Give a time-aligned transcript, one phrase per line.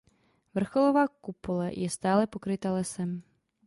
[0.53, 3.21] Vrcholová kupole je stále pokryta lesem.